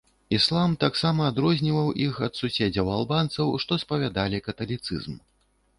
Іслам 0.35 0.71
таксама 0.83 1.27
адрозніваў 1.33 1.91
іх 2.07 2.17
ад 2.29 2.33
суседзяў-албанцаў, 2.41 3.47
што 3.67 3.73
спавядалі 3.87 4.45
каталіцызм. 4.49 5.13